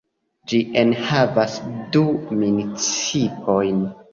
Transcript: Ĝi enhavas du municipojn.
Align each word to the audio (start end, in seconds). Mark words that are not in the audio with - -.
Ĝi 0.53 0.61
enhavas 0.83 1.59
du 1.97 2.03
municipojn. 2.41 3.89